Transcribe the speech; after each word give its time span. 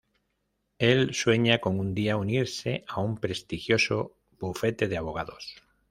Él 0.79 1.13
sueña 1.13 1.59
con 1.61 1.77
un 1.79 1.93
día 1.93 2.17
unirse 2.17 2.83
a 2.87 3.01
un 3.01 3.19
prestigioso 3.19 4.17
bufete 4.39 4.87
de 4.87 4.97
abogados. 4.97 5.53